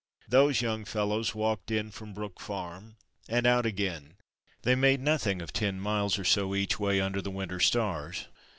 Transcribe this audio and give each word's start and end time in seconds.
Those 0.27 0.63
young 0.63 0.83
fellows 0.83 1.35
walked 1.35 1.69
in 1.69 1.91
from 1.91 2.11
Brook 2.15 2.39
Farm 2.39 2.95
and 3.29 3.45
out 3.45 3.67
again. 3.67 4.15
They 4.63 4.73
made 4.73 4.99
nothing 4.99 5.43
of 5.43 5.53
ten 5.53 5.79
miles 5.79 6.17
or 6.17 6.25
so 6.25 6.55
each 6.55 6.79
way 6.79 6.99
under 6.99 7.21
the 7.21 7.29
winter 7.29 7.59
stars. 7.59 8.25